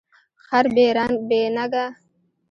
[0.45, 0.65] خر
[1.27, 1.85] بی نګه